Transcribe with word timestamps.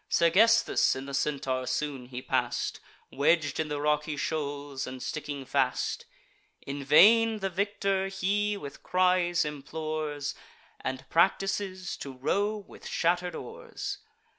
Sergesthus 0.09 0.95
in 0.95 1.05
the 1.05 1.13
Centaur 1.13 1.67
soon 1.67 2.07
he 2.07 2.23
pass'd, 2.23 2.79
Wedg'd 3.11 3.59
in 3.59 3.67
the 3.67 3.79
rocky 3.79 4.17
shoals, 4.17 4.87
and 4.87 4.99
sticking 5.03 5.45
fast. 5.45 6.07
In 6.65 6.83
vain 6.83 7.37
the 7.37 7.51
victor 7.51 8.07
he 8.07 8.57
with 8.57 8.81
cries 8.81 9.45
implores, 9.45 10.33
And 10.79 11.07
practices 11.11 11.95
to 11.97 12.11
row 12.13 12.57
with 12.57 12.87
shatter'd 12.87 13.35
oars. 13.35 13.99